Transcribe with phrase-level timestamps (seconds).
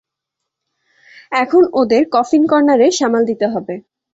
[1.33, 3.73] এখন ওদের কফিন কর্ণারের সামাল দিতে হবে।